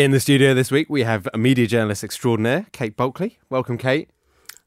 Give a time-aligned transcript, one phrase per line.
[0.00, 3.36] In the studio this week, we have a media journalist extraordinaire, Kate Bulkley.
[3.50, 4.08] Welcome, Kate.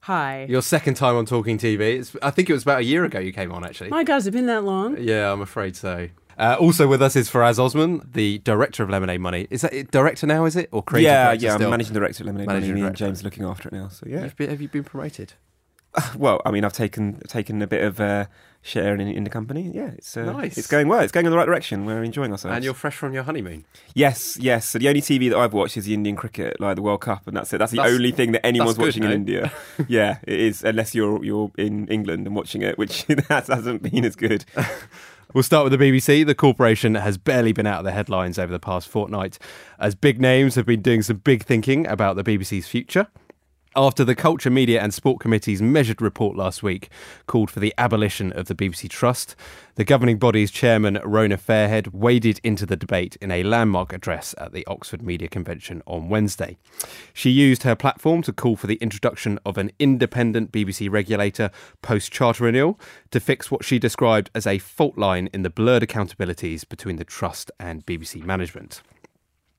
[0.01, 0.45] Hi.
[0.47, 1.97] Your second time on Talking TV.
[1.97, 3.89] It's, I think it was about a year ago you came on, actually.
[3.89, 4.95] My God, has it been that long?
[4.99, 6.09] Yeah, I'm afraid so.
[6.37, 9.47] Uh, also with us is Faraz Osman, the director of Lemonade Money.
[9.49, 10.45] Is that it, director now?
[10.45, 11.53] Is it or creative yeah, director yeah.
[11.55, 11.65] still?
[11.65, 12.81] I'm managing director at Lemonade Managing Money.
[12.81, 13.05] Me and director.
[13.05, 13.87] James are looking after it now.
[13.87, 14.29] So yeah.
[14.37, 15.33] Have you been promoted?
[16.17, 18.25] Well, I mean, I've taken taken a bit of uh,
[18.61, 19.69] share in, in the company.
[19.73, 20.57] Yeah, it's uh, Nice.
[20.57, 21.01] It's going well.
[21.01, 21.85] It's going in the right direction.
[21.85, 22.55] We're enjoying ourselves.
[22.55, 23.65] And you're fresh from your honeymoon.
[23.93, 24.69] Yes, yes.
[24.69, 27.27] So the only TV that I've watched is the Indian cricket, like the World Cup,
[27.27, 27.57] and that's it.
[27.59, 29.09] That's the That's- only thing that anyone's good, watching no?
[29.09, 29.51] in India.
[29.87, 30.63] yeah, it is.
[30.63, 34.45] Unless you're you're in England and watching it, which that hasn't been as good.
[35.33, 36.23] We'll start with the BBC.
[36.27, 39.39] The corporation has barely been out of the headlines over the past fortnight,
[39.79, 43.07] as big names have been doing some big thinking about the BBC's future.
[43.75, 46.89] After the Culture, Media and Sport Committee's measured report last week
[47.25, 49.35] called for the abolition of the BBC Trust,
[49.73, 54.53] the governing body's chairman, Rona Fairhead, waded into the debate in a landmark address at
[54.53, 56.55] the Oxford Media Convention on Wednesday.
[57.13, 61.49] She used her platform to call for the introduction of an independent BBC regulator
[61.81, 65.81] post charter renewal to fix what she described as a fault line in the blurred
[65.81, 68.83] accountabilities between the Trust and BBC management.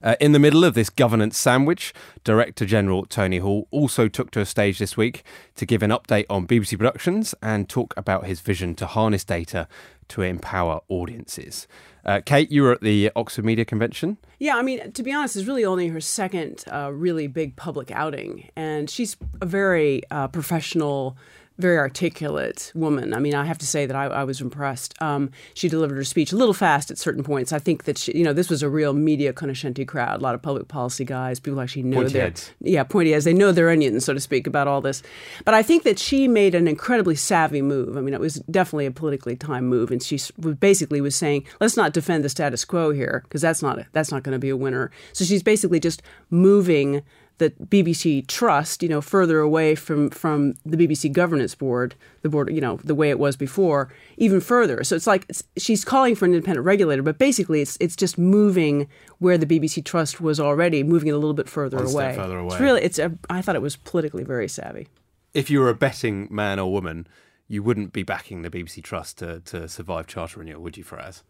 [0.05, 4.41] Uh, in the middle of this governance sandwich, Director General Tony Hall also took to
[4.41, 5.25] a stage this week
[5.57, 9.67] to give an update on BBC Productions and talk about his vision to harness data
[10.09, 11.67] to empower audiences.
[12.05, 14.19] Uh, Kate, you were at the Oxford Media Convention.
[14.39, 17.91] Yeah, I mean, to be honest, it's really only her second uh, really big public
[17.91, 18.51] outing.
[18.55, 21.17] And she's a very uh, professional,
[21.57, 23.15] very articulate woman.
[23.15, 25.01] I mean, I have to say that I, I was impressed.
[25.01, 27.53] Um, she delivered her speech a little fast at certain points.
[27.53, 30.35] I think that, she, you know, this was a real media cognoscenti crowd, a lot
[30.35, 32.33] of public policy guys, people actually know their.
[32.61, 33.25] Yeah, pointy heads.
[33.25, 35.03] They know their onions, so to speak, about all this.
[35.45, 37.97] But I think that she made an incredibly savvy move.
[37.97, 40.19] I mean, it was definitely a politically timed move, and she
[40.59, 44.23] basically was saying, "Let's not defend the status quo here, because that's not that's not
[44.23, 47.03] going to be a winner." So she's basically just moving
[47.39, 52.49] the BBC trust, you know, further away from from the BBC governance board, the board,
[52.55, 54.85] you know, the way it was before, even further.
[54.85, 58.19] So it's like it's, she's calling for an independent regulator, but basically it's it's just
[58.19, 58.87] moving
[59.19, 62.15] where the BBC trust was already, moving it a little bit further One step away.
[62.17, 62.63] further It's away.
[62.65, 64.87] really, it's a, I thought it was politically very savvy.
[65.33, 67.09] If you were a betting man or woman,
[67.49, 71.23] you wouldn't be backing the BBC Trust to, to survive charter renewal, would you, Faraz?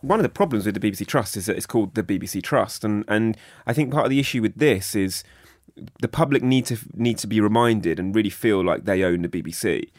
[0.00, 2.84] one of the problems with the BBC Trust is that it's called the BBC Trust,
[2.84, 5.24] and and I think part of the issue with this is
[6.00, 9.28] the public need to need to be reminded and really feel like they own the
[9.28, 9.90] BBC.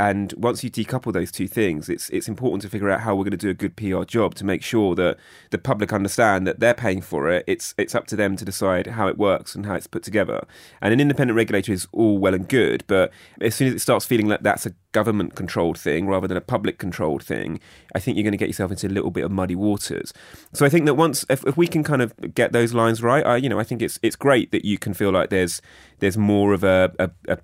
[0.00, 3.24] And once you decouple those two things, it's it's important to figure out how we're
[3.24, 5.18] going to do a good PR job to make sure that
[5.50, 7.42] the public understand that they're paying for it.
[7.48, 10.46] It's it's up to them to decide how it works and how it's put together.
[10.80, 13.10] And an independent regulator is all well and good, but
[13.40, 16.42] as soon as it starts feeling like that's a government controlled thing rather than a
[16.42, 17.58] public controlled thing,
[17.94, 20.14] I think you're going to get yourself into a little bit of muddy waters.
[20.52, 23.26] So I think that once if, if we can kind of get those lines right,
[23.26, 25.60] I you know I think it's it's great that you can feel like there's
[25.98, 27.38] there's more of a, a, a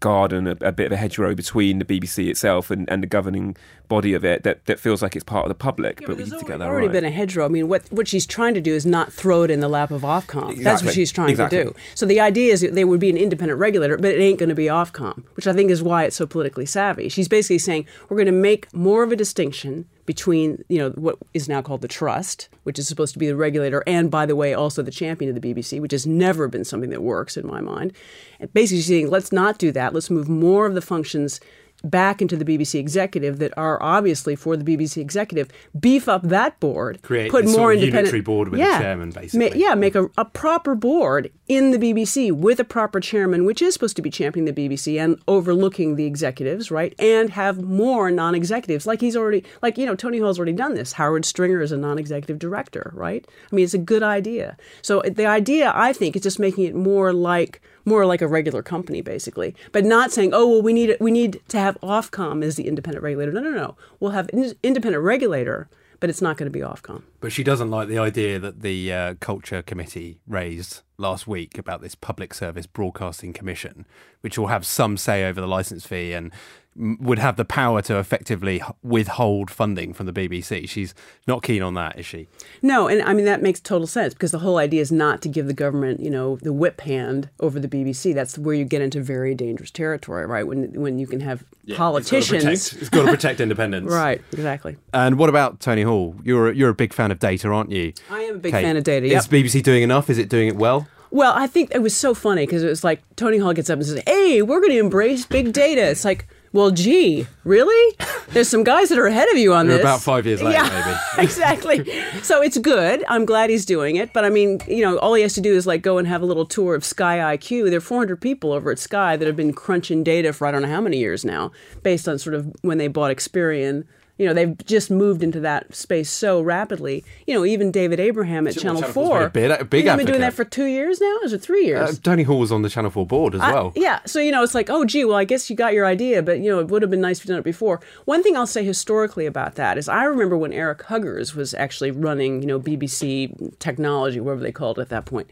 [0.00, 3.56] garden, a, a bit of a hedgerow between the BBC itself and, and the governing
[3.90, 6.00] body of it that, that feels like it's part of the public.
[6.06, 6.92] but we need to get that already right.
[6.94, 7.44] been a hedgerow.
[7.44, 9.90] I mean, what what she's trying to do is not throw it in the lap
[9.90, 10.62] of Ofcom.
[10.62, 11.58] That's what she's trying Exactly.
[11.58, 11.74] to do.
[11.94, 14.48] So the idea is that there would be an independent regulator, but it ain't going
[14.48, 17.10] to be Ofcom, which I think is why it's so politically savvy.
[17.10, 21.18] She's basically saying we're going to make more of a distinction between you know what
[21.34, 24.36] is now called the trust, which is supposed to be the regulator, and by the
[24.36, 27.46] way, also the champion of the BBC, which has never been something that works in
[27.46, 27.92] my mind.
[28.38, 29.92] And basically, she's saying let's not do that.
[29.92, 31.40] Let's move more of the functions
[31.82, 35.48] back into the BBC executive that are obviously for the BBC executive.
[35.78, 39.50] Beef up that board, Create put more independent board with a chairman, basically.
[39.50, 43.62] Ma- yeah, make a, a proper board in the BBC with a proper chairman, which
[43.62, 46.94] is supposed to be championing the BBC and overlooking the executives, right?
[46.98, 50.92] And have more non-executives, like he's already, like you know, Tony Hall's already done this.
[50.92, 53.26] Howard Stringer is a non-executive director, right?
[53.50, 54.56] I mean, it's a good idea.
[54.82, 58.62] So the idea, I think, is just making it more like more like a regular
[58.62, 62.56] company, basically, but not saying, oh, well, we need we need to have Ofcom as
[62.56, 63.32] the independent regulator.
[63.32, 63.76] No, no, no.
[63.98, 65.68] We'll have independent regulator,
[66.00, 67.02] but it's not going to be Ofcom.
[67.20, 71.80] But she doesn't like the idea that the uh, Culture Committee raised last week about
[71.80, 73.86] this Public Service Broadcasting Commission,
[74.20, 76.32] which will have some say over the licence fee and
[76.76, 80.68] would have the power to effectively withhold funding from the BBC.
[80.68, 80.94] She's
[81.26, 82.28] not keen on that, is she?
[82.62, 85.28] No, and I mean that makes total sense because the whole idea is not to
[85.28, 88.14] give the government, you know, the whip hand over the BBC.
[88.14, 90.46] That's where you get into very dangerous territory, right?
[90.46, 91.44] When when you can have
[91.76, 93.90] politicians, It's got to protect independence.
[93.92, 94.22] right?
[94.32, 94.76] Exactly.
[94.92, 96.14] And what about Tony Hall?
[96.22, 97.92] You're a, you're a big fan of data, aren't you?
[98.10, 99.06] I am a big Kate, fan of data.
[99.06, 100.08] Is BBC doing enough?
[100.08, 100.88] Is it doing it well?
[101.10, 103.78] Well, I think it was so funny because it was like Tony Hall gets up
[103.78, 107.96] and says, "Hey, we're going to embrace big data." It's like, Well, gee, really?
[108.30, 109.84] There's some guys that are ahead of you on They're this.
[109.84, 111.84] about five years later, yeah, exactly.
[112.22, 113.04] So it's good.
[113.08, 114.12] I'm glad he's doing it.
[114.12, 116.22] But I mean, you know, all he has to do is like go and have
[116.22, 117.70] a little tour of Sky IQ.
[117.70, 120.62] There are 400 people over at Sky that have been crunching data for I don't
[120.62, 121.52] know how many years now,
[121.84, 123.84] based on sort of when they bought Experian.
[124.20, 127.02] You know, they've just moved into that space so rapidly.
[127.26, 129.28] You know, even David Abraham at Channel, Channel 4.
[129.30, 131.16] been a big- a big He's been doing that for two years now?
[131.24, 131.88] Is it three years?
[131.88, 133.72] Uh, Tony Hall was on the Channel 4 board as I- well.
[133.74, 134.00] yeah.
[134.04, 136.40] So, you know, it's like, oh, gee, well, I guess you got your idea, but,
[136.40, 137.80] you know, it would have been nice if you'd done it before.
[138.04, 141.90] One thing I'll say historically about that is I remember when Erik Huggers was actually
[141.90, 145.28] running, you know, BBC technology, whatever they called it at that point.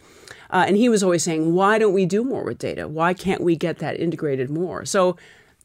[0.50, 2.88] Uh, and he was always saying, why don't we do more with data?
[2.88, 4.86] Why can't we get that integrated more?
[4.86, 5.18] So,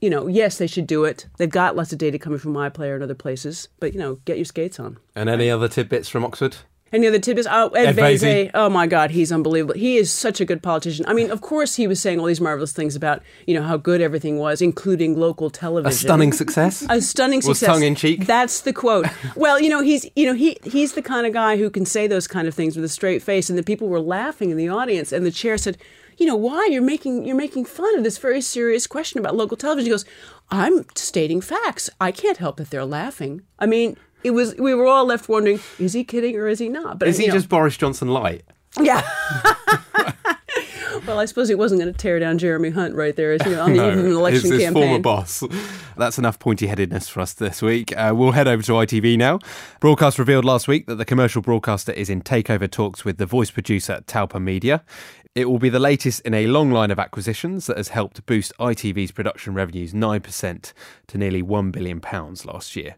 [0.03, 1.27] you know, yes, they should do it.
[1.37, 4.35] They've got lots of data coming from iPlayer and other places, but, you know, get
[4.35, 4.97] your skates on.
[5.15, 6.57] And any other tidbits from Oxford?
[6.93, 7.47] Any other tidbits?
[7.49, 8.51] Oh, Ed, Ed.
[8.53, 9.73] Oh my God, he's unbelievable.
[9.73, 11.05] He is such a good politician.
[11.07, 13.77] I mean, of course, he was saying all these marvelous things about you know how
[13.77, 15.91] good everything was, including local television.
[15.91, 16.85] A stunning success?
[16.87, 17.67] A stunning success.
[17.67, 18.27] Was tongue in cheek?
[18.27, 19.07] That's the quote.
[19.35, 22.05] well, you know, he's you know he he's the kind of guy who can say
[22.05, 24.69] those kind of things with a straight face, and the people were laughing in the
[24.69, 25.77] audience, and the chair said.
[26.15, 29.57] You know why you're making you're making fun of this very serious question about local
[29.57, 29.85] television?
[29.87, 30.05] He goes,
[30.51, 31.89] "I'm stating facts.
[31.99, 35.59] I can't help that they're laughing." I mean, it was we were all left wondering,
[35.79, 36.99] is he kidding or is he not?
[36.99, 38.43] But Is he know- just Boris Johnson light?
[38.81, 39.01] yeah.
[41.05, 43.51] well, I suppose he wasn't going to tear down Jeremy Hunt right there as, you
[43.51, 44.83] know, on the eve of an election his, his campaign.
[44.83, 45.43] former boss.
[45.97, 47.95] That's enough pointy headedness for us this week.
[47.95, 49.39] Uh, we'll head over to ITV now.
[49.79, 53.51] Broadcast revealed last week that the commercial broadcaster is in takeover talks with the voice
[53.51, 54.83] producer Talpa Media.
[55.35, 58.53] It will be the latest in a long line of acquisitions that has helped boost
[58.59, 60.73] ITV's production revenues 9%
[61.07, 61.99] to nearly £1 billion
[62.45, 62.97] last year.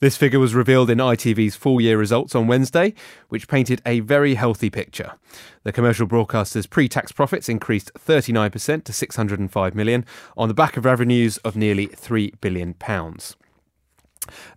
[0.00, 2.92] This figure was revealed in ITV's full year results on Wednesday,
[3.30, 5.12] which painted a very healthy picture.
[5.62, 10.04] The commercial broadcaster's pre tax profits increased 39% to 605 million
[10.36, 13.36] on the back of revenues of nearly 3 billion pounds.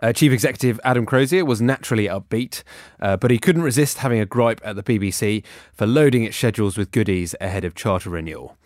[0.01, 2.63] Uh, Chief Executive Adam Crozier was naturally upbeat,
[2.99, 5.43] uh, but he couldn't resist having a gripe at the BBC
[5.73, 8.57] for loading its schedules with goodies ahead of charter renewal.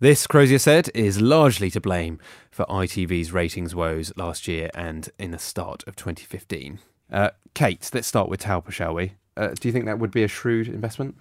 [0.00, 2.18] This, Crozier said, is largely to blame
[2.50, 6.80] for ITV's ratings woes last year and in the start of 2015.
[7.10, 9.14] Uh, Kate, let's start with Talpa, shall we?
[9.36, 11.16] Uh, do you think that would be a shrewd investment?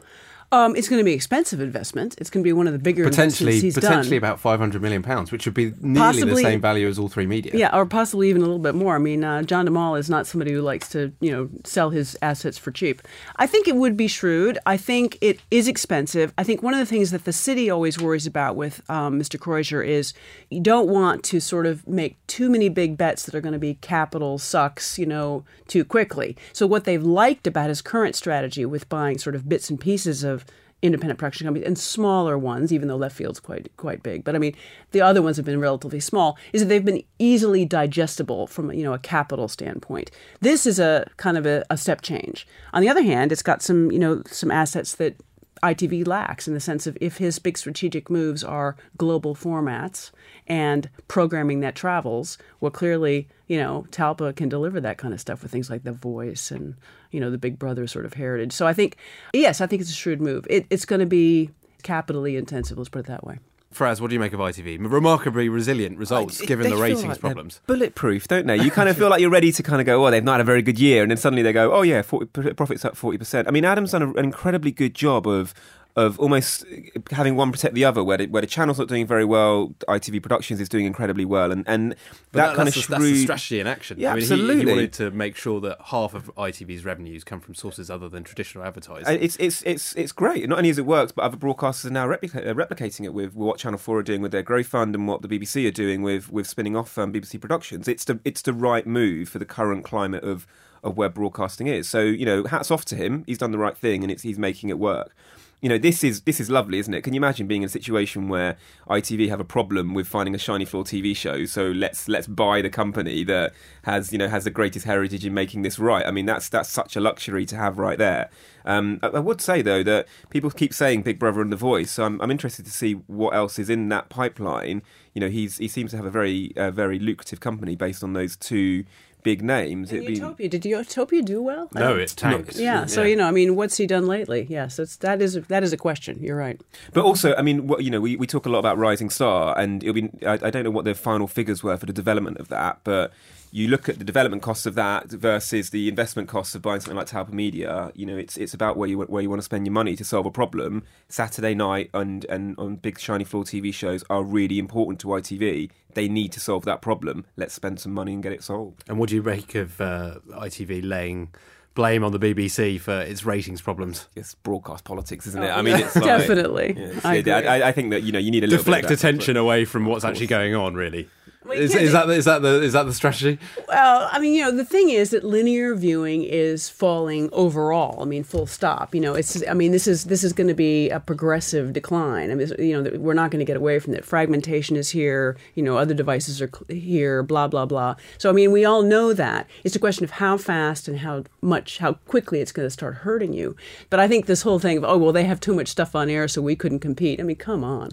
[0.54, 2.14] Um, it's going to be expensive investment.
[2.20, 4.30] It's going to be one of the bigger Potentially, investments he's potentially done.
[4.30, 7.54] about 500 million pounds, which would be nearly Possibly- the same value as All3Media.
[7.56, 8.94] Yeah, or possibly even a little bit more.
[8.94, 11.90] I mean, uh, John de Mol is not somebody who likes to, you know, sell
[11.90, 13.02] his assets for cheap.
[13.38, 14.60] I think it would be shrewd.
[14.68, 16.32] I think it is expensive.
[16.38, 19.40] I think one of the things that the city always worries about with um, Mr.
[19.40, 20.14] Crozier is
[20.52, 23.60] you don't want to sort of make too many big bets that are going to
[23.60, 26.38] be capital sucks, you know, too quickly.
[26.52, 30.24] So what they've liked about his current strategy with buying sort of bits and pieces
[30.24, 30.43] of
[30.84, 34.24] independent production companies and smaller ones, even though Leftfield's quite quite big.
[34.24, 34.54] But I mean,
[34.92, 36.38] the other ones have been relatively small.
[36.52, 40.12] Is that they've been easily digestible from you know a capital standpoint.
[40.42, 42.46] This is a kind of a, a step change.
[42.74, 45.16] On the other hand, it's got some you know some assets that
[45.64, 50.12] ITV lacks in the sense of if his big strategic moves are global formats
[50.46, 55.42] and programming that travels, well, clearly, you know, Talpa can deliver that kind of stuff
[55.42, 56.76] with things like The Voice and,
[57.12, 58.52] you know, the Big Brother sort of heritage.
[58.52, 58.98] So I think,
[59.34, 60.46] yes, I think it's a shrewd move.
[60.50, 61.50] It, it's going to be
[61.82, 63.40] capitally intensive, let's put it that way.
[63.74, 64.78] Fraz, what do you make of ITV?
[64.80, 67.62] Remarkably resilient results It- given the ratings like problems.
[67.68, 68.58] Bulletproof, don't they?
[68.58, 70.42] You kind of feel like you're ready to kind of go, oh, they've not had
[70.42, 73.18] a very good year, and then suddenly they go, oh yeah, 40, profits up forty
[73.18, 73.48] percent.
[73.48, 75.54] I mean, Adam's done a, an incredibly good job of
[75.96, 76.66] of almost
[77.12, 78.04] having one protect the other.
[78.04, 81.52] Where the, where the channel's not doing very well, ITV Productions is doing incredibly well,
[81.52, 81.96] and and
[82.32, 82.88] that, kind of shrewd.
[82.90, 84.00] that's the strategy in action.
[84.00, 87.40] Yeah, I mean, he- He, wanted to make sure that half of ITV's revenues come
[87.40, 89.06] from sources other than traditional advertising.
[89.08, 90.48] And it's it's it's it's great.
[90.50, 93.36] Not only is it works, but other broadcasters are now replica- uh, replicating it with
[93.36, 96.02] what Channel Four are doing with their Growth Fund and what the BBC are doing
[96.02, 97.88] with with spinning off um, BBC Productions.
[97.88, 100.48] It's the it's the right move for the current climate of
[100.84, 101.88] of where broadcasting is.
[101.88, 103.24] So you know, hats off to him.
[103.28, 105.16] He's done the right thing, and it's he's making it work.
[105.64, 107.04] You know, this is this is lovely, isn't it?
[107.04, 108.58] Can you imagine being in a situation where
[108.90, 111.46] ITV have a problem with finding a shiny floor TV show?
[111.46, 113.54] So let's let's buy the company that
[113.84, 116.06] has you know has the greatest heritage in making this right.
[116.06, 118.30] I mean, that's that's such a luxury to have right there.
[118.66, 121.92] Um, I, I would say though that people keep saying Big Brother and The Voice,
[121.92, 124.82] so I'm, I'm interested to see what else is in that pipeline.
[125.14, 128.12] You know, he's he seems to have a very uh, very lucrative company based on
[128.12, 128.84] those two
[129.24, 129.92] big names.
[129.92, 131.70] And It'd be- Utopia, did Utopia do well?
[131.74, 132.56] No, don't- it tanked.
[132.58, 134.46] Yeah, so you know, I mean, what's he done lately?
[134.50, 136.18] Yes, that's that is that is a question.
[136.22, 136.60] You're right.
[136.94, 139.58] But also, I mean, what, you know, we, we talk a lot about Rising Star,
[139.58, 140.10] and it'll be.
[140.26, 143.12] I, I don't know what the final figures were for the development of that, but
[143.56, 146.98] you look at the development costs of that versus the investment costs of buying something
[146.98, 147.92] like Talpa Media.
[147.94, 150.04] You know, it's it's about where you where you want to spend your money to
[150.04, 150.84] solve a problem.
[151.08, 155.70] Saturday night and and on big shiny floor TV shows are really important to ITV.
[155.94, 157.26] They need to solve that problem.
[157.38, 158.84] Let's spend some money and get it solved.
[158.88, 161.30] And what do you make of uh, ITV laying
[161.76, 164.08] blame on the BBC for its ratings problems?
[164.16, 165.50] It's broadcast politics, isn't it?
[165.52, 166.74] I mean, it's like, Definitely.
[166.76, 167.32] yeah, it's- I agree.
[167.34, 169.08] I, I think that you know you need a little Deflect bit of that.
[169.08, 170.74] attention away from what's actually going on.
[170.74, 171.12] Really, Well,
[171.52, 173.38] is, is that is that the is that the strategy?
[173.68, 178.02] Well, I mean, you know, the thing is that linear viewing is falling overall.
[178.02, 178.96] I mean, full stop.
[178.96, 179.46] You know, it's.
[179.48, 182.32] I mean, this is this is going to be a progressive decline.
[182.32, 184.06] I mean, you know, we're not going to get away from that.
[184.06, 185.38] Fragmentation is here.
[185.56, 187.24] You know, other devices are here.
[187.24, 187.96] Blah blah blah.
[188.18, 189.48] So, I mean, we all know that.
[189.64, 192.96] It's a question of how fast and how much, how quickly it's going to start
[192.96, 193.56] hurting you.
[193.90, 196.10] But I think this whole thing of oh well, they have too much stuff on
[196.10, 197.20] air, so we couldn't compete.
[197.20, 197.90] I mean, come on.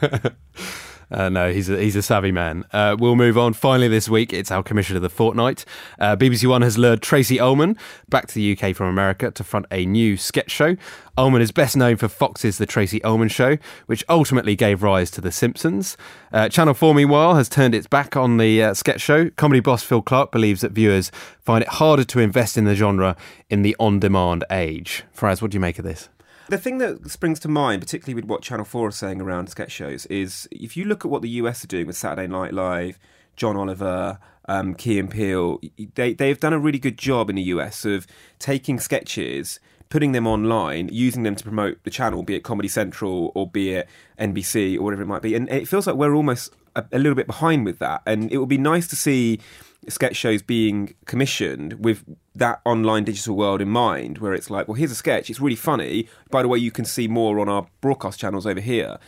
[1.10, 2.64] Uh, no, he's a, he's a savvy man.
[2.72, 3.52] Uh, we'll move on.
[3.52, 5.64] Finally, this week, it's our Commissioner of the fortnight.
[5.98, 7.76] Uh, BBC One has lured Tracey Ullman
[8.08, 10.76] back to the UK from America to front a new sketch show.
[11.16, 15.20] Ullman is best known for Fox's The Tracey Ullman Show, which ultimately gave rise to
[15.20, 15.96] The Simpsons.
[16.32, 19.30] Uh, Channel 4, meanwhile, has turned its back on the uh, sketch show.
[19.30, 21.10] Comedy boss Phil Clarke believes that viewers
[21.40, 23.16] find it harder to invest in the genre
[23.48, 25.04] in the on demand age.
[25.16, 26.08] Faraz, what do you make of this?
[26.48, 29.72] The thing that springs to mind, particularly with what Channel 4 are saying around sketch
[29.72, 33.00] shows, is if you look at what the US are doing with Saturday Night Live,
[33.34, 35.60] John Oliver, um, Key and Peele,
[35.94, 38.06] they, they've done a really good job in the US of
[38.38, 43.32] taking sketches, putting them online, using them to promote the channel, be it Comedy Central
[43.34, 43.88] or be it
[44.20, 45.34] NBC or whatever it might be.
[45.34, 48.02] And it feels like we're almost a, a little bit behind with that.
[48.06, 49.40] And it would be nice to see
[49.88, 52.04] sketch shows being commissioned with
[52.34, 55.56] that online digital world in mind, where it's like, well, here's a sketch, it's really
[55.56, 56.08] funny.
[56.30, 58.98] By the way, you can see more on our broadcast channels over here.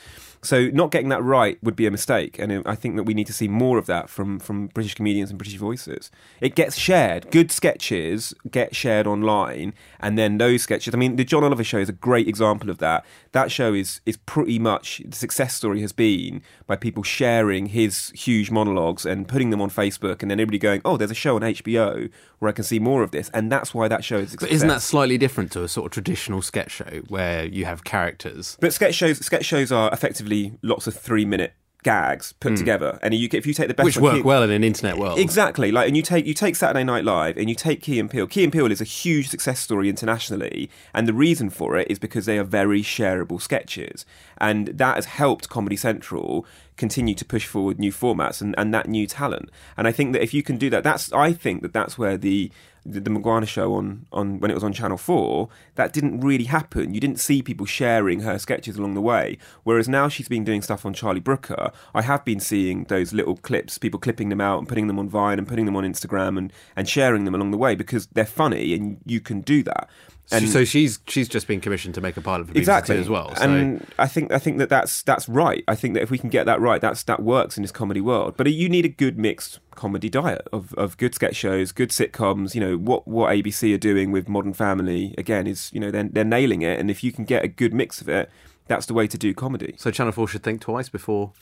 [0.43, 3.27] So not getting that right would be a mistake, and I think that we need
[3.27, 6.11] to see more of that from from British comedians and British voices.
[6.41, 7.31] It gets shared.
[7.31, 10.95] Good sketches get shared online, and then those sketches.
[10.95, 13.05] I mean, the John Oliver show is a great example of that.
[13.33, 18.11] That show is is pretty much the success story has been by people sharing his
[18.11, 21.37] huge monologues and putting them on Facebook, and then everybody going, "Oh, there's a show
[21.37, 24.37] on HBO where I can see more of this," and that's why that show is.
[24.37, 27.85] But isn't that slightly different to a sort of traditional sketch show where you have
[27.85, 28.57] characters?
[28.61, 32.57] But sketch shows, sketch shows are effectively lots of three-minute gags put hmm.
[32.57, 33.85] together, and you if you take the best.
[33.85, 35.19] Which work Key- well in an internet world.
[35.19, 38.11] Exactly, like, and you take you take Saturday Night Live, and you take Key and
[38.11, 38.27] Peele.
[38.27, 41.99] Key and Peele is a huge success story internationally, and the reason for it is
[41.99, 44.05] because they are very shareable sketches,
[44.39, 48.89] and that has helped Comedy Central continue to push forward new formats and, and that
[48.89, 49.51] new talent.
[49.77, 52.17] And I think that if you can do that, that's I think that that's where
[52.17, 52.51] the
[52.93, 56.45] the, the Morgana show on, on when it was on Channel Four, that didn't really
[56.45, 56.95] happen.
[56.95, 59.39] You didn't see people sharing her sketches along the way.
[59.65, 61.73] Whereas now she's been doing stuff on Charlie Brooker.
[61.95, 65.09] I have been seeing those little clips, people clipping them out and putting them on
[65.09, 68.25] Vine and putting them on Instagram and, and sharing them along the way because they're
[68.25, 69.89] funny and you can do that.
[70.31, 73.09] And so she's she's just been commissioned to make a pilot for BBC exactly as
[73.09, 73.35] well.
[73.35, 75.65] So and I think I think that that's that's right.
[75.67, 78.01] I think that if we can get that right, that's that works in this comedy
[78.01, 78.37] world.
[78.37, 82.55] But you need a good mixed comedy diet of, of good sketch shows, good sitcoms.
[82.55, 86.05] You know what what ABC are doing with Modern Family again is you know they're
[86.05, 86.79] they're nailing it.
[86.79, 88.31] And if you can get a good mix of it,
[88.67, 89.75] that's the way to do comedy.
[89.79, 91.33] so Channel Four should think twice before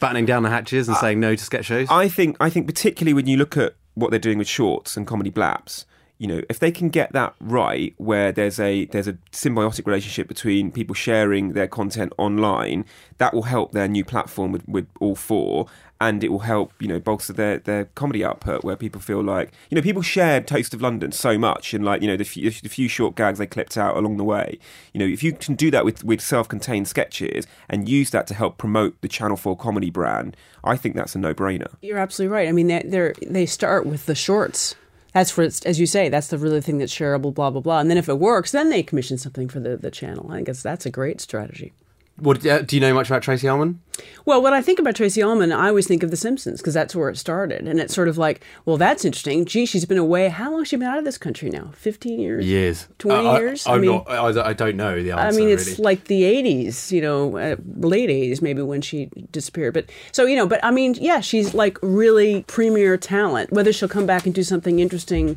[0.00, 1.88] battening down the hatches and uh, saying no to sketch shows.
[1.90, 5.06] I think I think particularly when you look at what they're doing with shorts and
[5.06, 5.84] comedy blaps,
[6.20, 10.28] you know, if they can get that right, where there's a there's a symbiotic relationship
[10.28, 12.84] between people sharing their content online,
[13.16, 15.66] that will help their new platform with, with All 4,
[15.98, 19.50] and it will help you know bolster their their comedy output, where people feel like
[19.70, 22.50] you know people shared Toast of London so much, and like you know the few,
[22.50, 24.58] the few short gags they clipped out along the way,
[24.92, 28.34] you know, if you can do that with with self-contained sketches and use that to
[28.34, 31.76] help promote the Channel Four comedy brand, I think that's a no-brainer.
[31.80, 32.46] You're absolutely right.
[32.46, 34.74] I mean, they they start with the shorts.
[35.12, 36.08] That's for as you say.
[36.08, 37.34] That's the really thing that's shareable.
[37.34, 37.80] Blah blah blah.
[37.80, 40.30] And then if it works, then they commission something for the the channel.
[40.30, 41.72] I guess that's a great strategy.
[42.20, 43.80] What, uh, do you know much about Tracey Ullman?
[44.24, 46.94] Well, when I think about Tracey Ullman, I always think of The Simpsons because that's
[46.94, 49.44] where it started, and it's sort of like, well, that's interesting.
[49.44, 50.28] Gee, she's been away.
[50.28, 51.70] How long has she been out of this country now?
[51.74, 52.46] Fifteen years.
[52.46, 53.66] Years, 20 I- I- years?
[53.66, 54.10] I'm I mean- not.
[54.10, 55.22] I, I don't know the answer.
[55.22, 55.82] I mean, it's really.
[55.82, 59.74] like the '80s, you know, uh, late '80s maybe when she disappeared.
[59.74, 63.52] But so you know, but I mean, yeah, she's like really premier talent.
[63.52, 65.36] Whether she'll come back and do something interesting,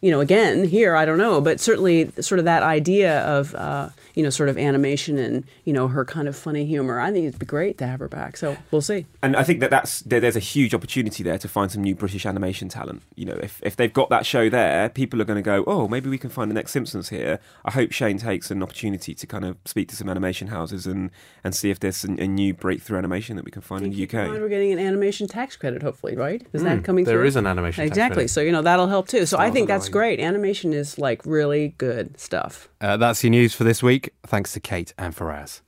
[0.00, 1.40] you know, again here, I don't know.
[1.40, 5.72] But certainly, sort of that idea of uh, you know, sort of animation and you
[5.72, 7.00] know her kind of funny humor.
[7.00, 8.36] I think it'd be great to have her back.
[8.36, 9.06] So we'll see.
[9.22, 11.94] And I think that that's there, there's a huge opportunity there to find some new
[11.94, 13.02] British animation talent.
[13.14, 15.88] You know, if if they've got that show there, people are going to go, oh,
[15.88, 17.40] maybe we can find the next Simpsons here.
[17.64, 21.10] I hope Shane takes an opportunity to kind of speak to some animation houses and
[21.42, 23.96] and see if there's a, a new breakthrough animation that we can find in the
[23.96, 24.40] Keep in mind UK.
[24.40, 26.46] We're getting an animation tax credit, hopefully, right?
[26.52, 27.26] Is that coming there through?
[27.26, 28.14] is an animation tax Exactly.
[28.14, 28.28] credit.
[28.28, 29.26] So you know that'll help too.
[29.26, 30.20] So I think that's great.
[30.20, 32.68] Animation is like really good stuff.
[32.80, 33.82] Uh, that's your news for this
[34.26, 35.60] Thanks to Kate and Faraz.